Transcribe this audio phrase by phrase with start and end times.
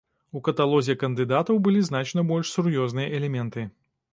[0.37, 3.71] У каталозе кандыдатаў былі значна больш сур'ёзныя элементы.